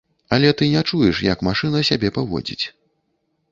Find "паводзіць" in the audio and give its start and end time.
2.19-2.61